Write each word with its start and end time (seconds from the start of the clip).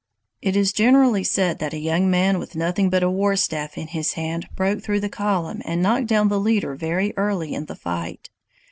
"It 0.41 0.55
is 0.55 0.73
generally 0.73 1.23
said 1.23 1.59
that 1.59 1.75
a 1.75 1.79
young 1.79 2.09
man 2.09 2.39
with 2.39 2.55
nothing 2.55 2.89
but 2.89 3.03
a 3.03 3.09
war 3.11 3.35
staff 3.35 3.77
in 3.77 3.89
his 3.89 4.13
hand 4.13 4.49
broke 4.55 4.81
through 4.81 5.01
the 5.01 5.09
column 5.09 5.61
and 5.63 5.79
knocked 5.83 6.07
down 6.07 6.27
the 6.27 6.39
leader 6.39 6.73
very 6.73 7.13
early 7.17 7.53
in 7.53 7.67
the 7.67 7.75
fight. 7.75 8.31